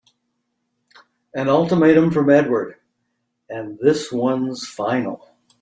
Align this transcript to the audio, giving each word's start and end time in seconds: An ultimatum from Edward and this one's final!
An 1.35 1.47
ultimatum 1.47 2.09
from 2.09 2.31
Edward 2.31 2.75
and 3.47 3.77
this 3.77 4.11
one's 4.11 4.67
final! 4.67 5.29